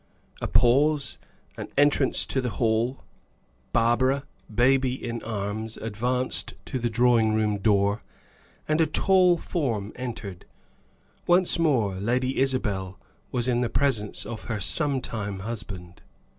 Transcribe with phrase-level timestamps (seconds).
[0.41, 1.19] A pause:
[1.57, 3.03] an entrance to the hall;
[3.71, 8.01] Barbara, baby in arms, advanced to the drawing room door,
[8.67, 10.45] and a tall form entered.
[11.27, 12.97] Once more Lady Isabel
[13.31, 16.01] was in the presence of her sometime husband.